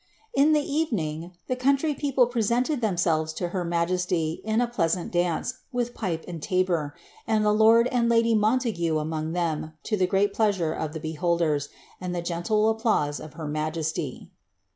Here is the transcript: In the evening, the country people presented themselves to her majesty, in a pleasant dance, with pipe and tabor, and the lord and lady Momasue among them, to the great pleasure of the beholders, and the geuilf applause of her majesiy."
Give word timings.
In 0.33 0.53
the 0.53 0.63
evening, 0.67 1.33
the 1.45 1.55
country 1.55 1.93
people 1.93 2.25
presented 2.25 2.81
themselves 2.81 3.33
to 3.33 3.49
her 3.49 3.63
majesty, 3.63 4.41
in 4.43 4.59
a 4.59 4.65
pleasant 4.67 5.11
dance, 5.11 5.59
with 5.71 5.93
pipe 5.93 6.25
and 6.27 6.41
tabor, 6.41 6.95
and 7.27 7.45
the 7.45 7.53
lord 7.53 7.85
and 7.89 8.09
lady 8.09 8.33
Momasue 8.33 8.99
among 8.99 9.33
them, 9.33 9.73
to 9.83 9.95
the 9.95 10.07
great 10.07 10.33
pleasure 10.33 10.73
of 10.73 10.93
the 10.93 10.99
beholders, 10.99 11.69
and 12.01 12.15
the 12.15 12.23
geuilf 12.23 12.71
applause 12.71 13.19
of 13.19 13.33
her 13.35 13.47
majesiy." 13.47 14.29